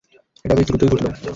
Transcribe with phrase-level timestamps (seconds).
[0.45, 1.05] এটা বেশ দ্রুতই ঘটল!